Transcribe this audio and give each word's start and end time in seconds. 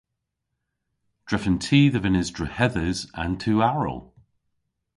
Drefen 1.27 1.57
ty 1.67 1.81
dhe 1.93 2.01
vynnes 2.03 2.29
drehedhes 2.35 2.99
an 3.21 3.33
tu 3.41 3.53
aral. 3.71 3.99